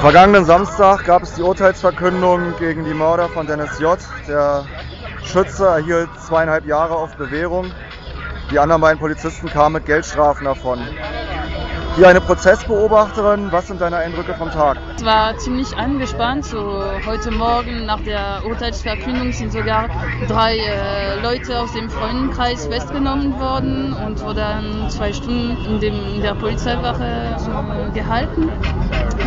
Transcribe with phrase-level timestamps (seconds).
[0.00, 3.98] Am vergangenen Samstag gab es die Urteilsverkündung gegen die Mörder von Dennis J.
[4.26, 4.64] Der
[5.26, 7.70] Schütze erhielt zweieinhalb Jahre auf Bewährung.
[8.50, 10.78] Die anderen beiden Polizisten kamen mit Geldstrafen davon.
[11.96, 13.50] Hier eine Prozessbeobachterin.
[13.50, 14.78] Was sind deine Eindrücke vom Tag?
[14.96, 16.44] Es war ziemlich angespannt.
[16.44, 19.88] So heute Morgen nach der Urteilsverkündung sind sogar
[20.28, 26.22] drei äh, Leute aus dem Freundenkreis festgenommen worden und wurden zwei Stunden in, dem, in
[26.22, 28.48] der Polizeiwache äh, gehalten.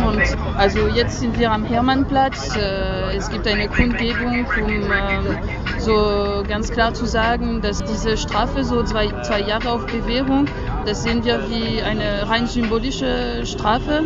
[0.06, 0.22] Und
[0.56, 2.56] also jetzt sind wir am Hermannplatz.
[2.56, 5.38] Äh, es gibt eine Kundgebung, um ähm,
[5.78, 10.46] so ganz klar zu sagen, dass diese Strafe, so zwei, zwei Jahre auf Bewährung,
[10.84, 14.04] das sehen wir wie eine rein symbolische Strafe.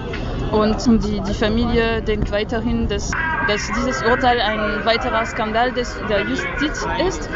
[0.51, 3.11] Und die, die Familie denkt weiterhin, dass,
[3.47, 7.29] dass dieses Urteil ein weiterer Skandal des, der Justiz ist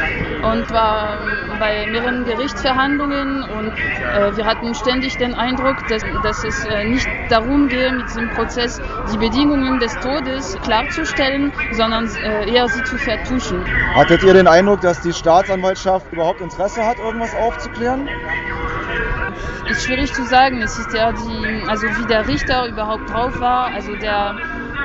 [0.43, 1.19] und war
[1.59, 7.07] bei mehreren Gerichtsverhandlungen und äh, wir hatten ständig den Eindruck, dass, dass es äh, nicht
[7.29, 8.81] darum gehe, mit diesem Prozess
[9.13, 13.63] die Bedingungen des Todes klarzustellen, sondern äh, eher sie zu vertuschen.
[13.95, 18.09] Hattet ihr den Eindruck, dass die Staatsanwaltschaft überhaupt Interesse hat, irgendwas aufzuklären?
[19.69, 20.61] Ist schwierig zu sagen.
[20.63, 23.73] Es ist ja die, also wie der Richter überhaupt drauf war.
[23.73, 24.35] Also der,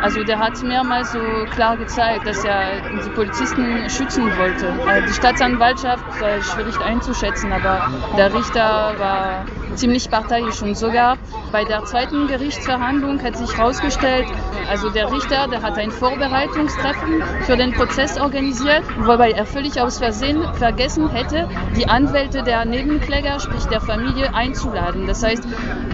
[0.02, 4.68] also der hat mehrmals so klar gezeigt, dass er die Polizisten schützen wollte.
[4.68, 9.46] Äh, die Staatsanwaltschaft war schwierig einzuschätzen, aber der Richter war
[9.78, 11.18] ziemlich parteiisch und sogar
[11.52, 14.28] bei der zweiten Gerichtsverhandlung hat sich herausgestellt,
[14.70, 20.00] also der Richter, der hat ein Vorbereitungstreffen für den Prozess organisiert, wobei er völlig aus
[20.00, 25.08] Versehen vergessen hätte, die Anwälte der Nebenkläger, sprich der Familie, einzuladen.
[25.08, 25.44] Das heißt,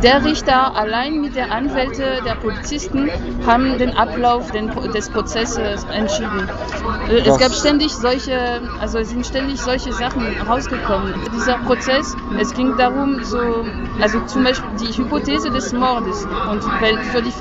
[0.02, 3.10] der Richter allein mit der Anwälte der Polizisten
[3.46, 6.50] haben den Ablauf des Prozesses entschieden.
[7.26, 11.14] Es gab ständig solche, also es sind ständig solche Sachen rausgekommen.
[11.36, 13.66] Dieser Prozess, es ging darum, so,
[14.02, 17.32] also zum Beispiel die Hypothese des Mordes und weil für die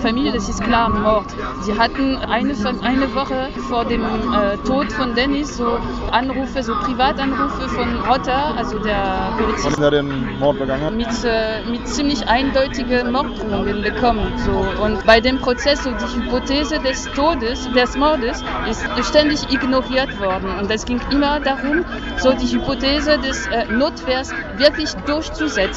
[0.00, 1.26] Familie, das ist klar, Mord.
[1.62, 5.78] Sie hatten eine, eine Woche vor dem äh, Tod von Dennis so
[6.10, 9.78] Anrufe, so Privatanrufe von Rotter, also der Polizist.
[9.78, 10.94] der den Mord begangen hat?
[10.94, 14.32] Mit, äh, mit ziemlich eindeutigen Morddrohungen bekommen.
[14.38, 14.82] So.
[14.82, 20.50] Und bei dem Prozess, so die Hypothese des Todes, des Mordes, ist ständig ignoriert worden.
[20.60, 21.84] Und es ging immer darum,
[22.18, 25.71] so die Hypothese des äh, Notwehrs wirklich durchzusetzen.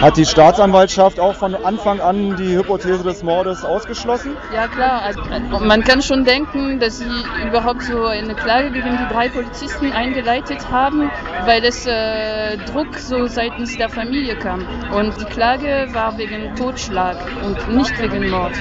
[0.00, 4.36] Hat die Staatsanwaltschaft auch von Anfang an die Hypothese des Mordes ausgeschlossen?
[4.54, 5.20] Ja klar, also,
[5.64, 10.70] man kann schon denken, dass sie überhaupt so eine Klage gegen die drei Polizisten eingeleitet
[10.70, 11.10] haben,
[11.44, 14.64] weil es äh, Druck so seitens der Familie kam.
[14.92, 18.52] Und die Klage war wegen Totschlag und nicht wegen Mord.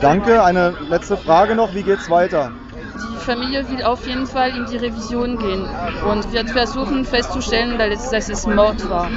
[0.00, 0.42] Danke.
[0.44, 1.74] Eine letzte Frage noch.
[1.74, 2.52] Wie geht's weiter?
[2.96, 5.66] Die Familie will auf jeden Fall in die Revision gehen
[6.04, 9.10] und wird versuchen festzustellen, dass es Mord war.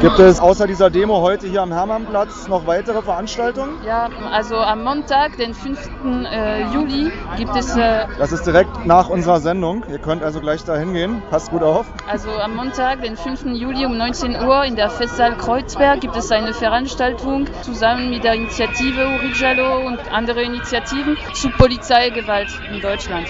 [0.00, 3.74] Gibt es außer dieser Demo heute hier am Hermannplatz noch weitere Veranstaltungen?
[3.84, 5.90] Ja, also am Montag, den 5.
[6.32, 7.76] Äh, Juli, gibt es.
[7.76, 9.84] Äh, das ist direkt nach unserer Sendung.
[9.90, 11.22] Ihr könnt also gleich da hingehen.
[11.28, 11.84] Passt gut auf.
[12.08, 13.44] Also am Montag, den 5.
[13.52, 18.34] Juli um 19 Uhr in der Festsaal Kreuzberg gibt es eine Veranstaltung zusammen mit der
[18.34, 23.26] Initiative Urijalo und andere Initiativen zu Polizeigewalt in Deutschland.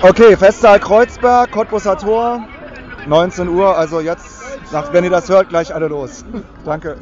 [0.00, 2.46] Okay, Festsaal Kreuzberg, Cottbusser Tor.
[3.06, 4.26] 19 Uhr, also jetzt,
[4.92, 6.24] wenn ihr das hört, gleich alle los.
[6.64, 6.96] Danke.